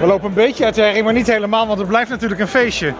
[0.00, 2.48] We lopen een beetje uit de herrie, maar niet helemaal, want het blijft natuurlijk een
[2.48, 2.92] feestje.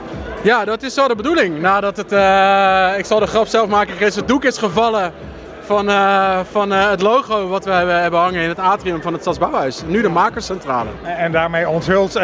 [0.43, 1.61] Ja, dat is zo de bedoeling.
[1.61, 5.13] Nadat het, uh, ik zal de grap zelf maken, Chris, het doek is gevallen
[5.61, 9.13] van, uh, van uh, het logo wat we hebben, hebben hangen in het atrium van
[9.13, 9.83] het Stadsbouwhuis.
[9.87, 10.89] Nu de makerscentrale.
[11.03, 12.21] En, en daarmee onthult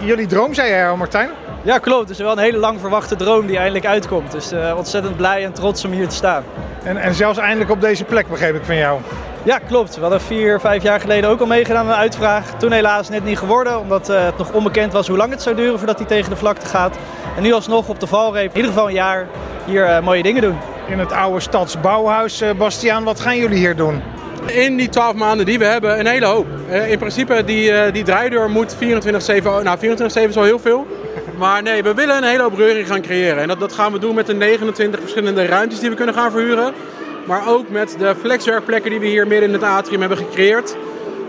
[0.00, 1.30] jullie droom, zei jij, Martijn?
[1.62, 2.08] Ja, klopt.
[2.08, 4.32] Het is wel een hele lang verwachte droom die eindelijk uitkomt.
[4.32, 6.42] Dus ontzettend blij en trots om hier te staan.
[6.84, 9.00] En, en zelfs eindelijk op deze plek, begreep ik van jou.
[9.44, 9.94] Ja, klopt.
[9.94, 12.58] We hadden vier, vijf jaar geleden ook al meegedaan aan een uitvraag.
[12.58, 15.56] Toen helaas net niet geworden, omdat uh, het nog onbekend was hoe lang het zou
[15.56, 16.96] duren voordat hij tegen de vlakte gaat.
[17.36, 19.26] En nu alsnog op de valreep, in ieder geval een jaar,
[19.64, 20.58] hier uh, mooie dingen doen.
[20.88, 24.02] In het oude stadsbouwhuis, uh, Bastiaan, wat gaan jullie hier doen?
[24.46, 26.46] In die 12 maanden die we hebben, een hele hoop.
[26.88, 28.78] in principe, die, die draaideur moet 24-7,
[29.62, 29.80] nou 24-7
[30.12, 30.86] is al heel veel.
[31.36, 33.42] Maar nee, we willen een hele hoop reuring gaan creëren.
[33.42, 36.30] En dat, dat gaan we doen met de 29 verschillende ruimtes die we kunnen gaan
[36.30, 36.74] verhuren.
[37.24, 40.76] Maar ook met de flexwerkplekken die we hier midden in het atrium hebben gecreëerd.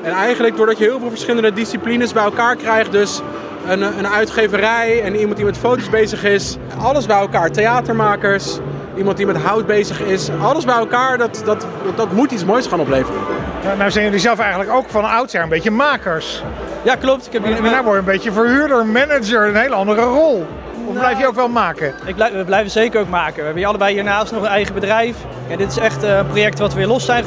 [0.03, 2.91] En eigenlijk doordat je heel veel verschillende disciplines bij elkaar krijgt.
[2.91, 3.21] Dus
[3.67, 6.57] een, een uitgeverij en iemand die met foto's bezig is.
[6.79, 7.51] Alles bij elkaar.
[7.51, 8.59] Theatermakers,
[8.97, 10.29] iemand die met hout bezig is.
[10.41, 13.21] Alles bij elkaar, dat, dat, dat moet iets moois gaan opleveren.
[13.63, 16.43] Nou, nou zijn jullie zelf eigenlijk ook van oudsher een beetje makers.
[16.83, 17.25] Ja, klopt.
[17.25, 17.61] Ik heb hier...
[17.61, 20.45] Maar nou word je een beetje verhuurder, manager, een hele andere rol.
[20.87, 21.93] Of blijf je ook wel maken?
[22.05, 23.35] Ik blijf, we blijven zeker ook maken.
[23.35, 25.15] We hebben hier allebei hiernaast nog een eigen bedrijf.
[25.47, 27.25] Ja, dit is echt een project wat weer los zijn,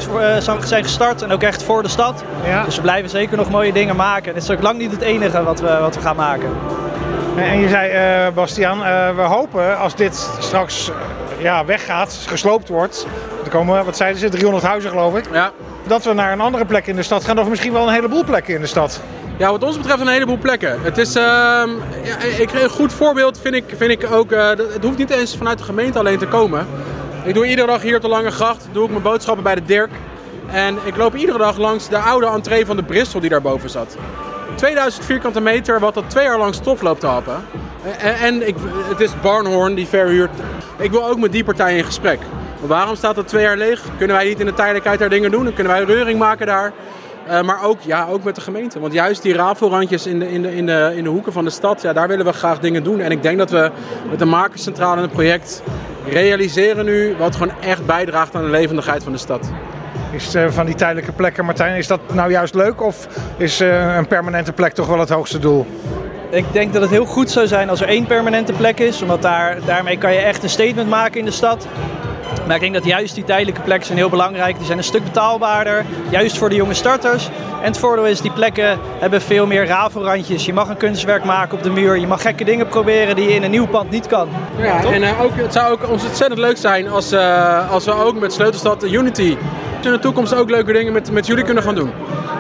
[0.65, 2.25] zijn gestart en ook echt voor de stad.
[2.45, 2.65] Ja.
[2.65, 4.35] Dus we blijven zeker nog mooie dingen maken.
[4.35, 6.51] Dit is ook lang niet het enige wat we, wat we gaan maken.
[7.37, 10.95] En je zei, uh, Bastiaan, uh, we hopen als dit straks uh,
[11.43, 13.07] ja, weggaat, gesloopt wordt.
[13.45, 15.25] Er komen, wat zeiden ze, 300 huizen geloof ik.
[15.33, 15.51] Ja.
[15.87, 18.25] Dat we naar een andere plek in de stad gaan, of misschien wel een heleboel
[18.25, 19.01] plekken in de stad.
[19.39, 20.83] Ja, wat ons betreft een heleboel plekken.
[20.83, 21.23] Het is, uh,
[22.03, 25.37] ja, ik, een goed voorbeeld vind ik, vind ik ook, uh, het hoeft niet eens
[25.37, 26.67] vanuit de gemeente alleen te komen.
[27.25, 29.65] Ik doe iedere dag hier op de Lange Gracht, doe ik mijn boodschappen bij de
[29.65, 29.91] Dirk.
[30.53, 33.97] En ik loop iedere dag langs de oude entree van de Bristol die daarboven zat.
[34.55, 37.45] 2000 vierkante meter, wat dat twee jaar lang stof loopt te happen.
[37.99, 38.55] En, en ik,
[38.89, 40.31] het is Barnhorn die verhuurt.
[40.79, 42.19] Ik wil ook met die partij in gesprek.
[42.59, 43.83] Maar waarom staat dat twee jaar leeg?
[43.99, 45.45] Kunnen wij niet in de tijdelijkheid daar dingen doen?
[45.45, 46.73] Dan kunnen wij reuring maken daar.
[47.29, 48.81] Uh, maar ook, ja, ook met de gemeente.
[48.81, 51.51] Want juist die rafelrandjes in de, in, de, in, de, in de hoeken van de
[51.51, 53.01] stad, ja, daar willen we graag dingen doen.
[53.01, 53.71] En ik denk dat we
[54.11, 55.63] met de Makerscentrale een project
[56.09, 59.51] realiseren nu wat gewoon echt bijdraagt aan de levendigheid van de stad.
[60.13, 63.97] Is uh, van die tijdelijke plekken, Martijn, is dat nou juist leuk of is uh,
[63.97, 65.67] een permanente plek toch wel het hoogste doel?
[66.31, 69.23] Ik denk dat het heel goed zou zijn als er één permanente plek is, omdat
[69.23, 71.67] daar, daarmee kan je echt een statement maken in de stad.
[72.47, 74.57] Maar ik denk dat juist die tijdelijke plekken zijn heel belangrijk.
[74.57, 77.29] Die zijn een stuk betaalbaarder, juist voor de jonge starters.
[77.61, 80.45] En het voordeel is, die plekken hebben veel meer rafelrandjes.
[80.45, 81.99] Je mag een kunstwerk maken op de muur.
[81.99, 84.29] Je mag gekke dingen proberen die je in een nieuw pand niet kan.
[84.59, 87.93] Ja, en uh, ook, het zou ook ons ontzettend leuk zijn als, uh, als we
[87.93, 89.37] ook met Sleutelstad Unity
[89.87, 91.91] in de toekomst ook leuke dingen met, met jullie kunnen gaan doen.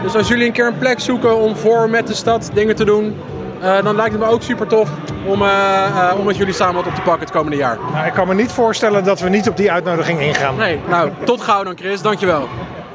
[0.02, 2.84] Dus als jullie een keer een plek zoeken om voor met de stad dingen te
[2.84, 3.16] doen,
[3.62, 4.88] uh, dan lijkt het me ook super tof
[5.24, 7.78] om, uh, uh, om met jullie samen wat op te pakken het komende jaar.
[7.92, 10.56] Nou, ik kan me niet voorstellen dat we niet op die uitnodiging ingaan.
[10.56, 12.48] Nee, nou, tot gauw dan Chris, dankjewel.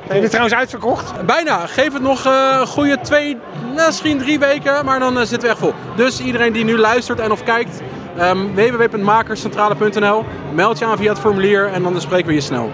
[0.07, 1.25] Ben je trouwens uitverkocht?
[1.25, 1.67] Bijna.
[1.67, 3.37] Geef het nog een goede twee,
[3.75, 5.73] misschien drie weken, maar dan zitten we echt vol.
[5.95, 7.81] Dus iedereen die nu luistert en of kijkt,
[8.19, 10.25] um, www.makerscentrale.nl.
[10.53, 12.71] Meld je aan via het formulier en dan spreken we je snel.